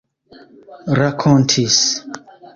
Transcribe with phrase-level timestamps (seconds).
[0.97, 1.79] rakontis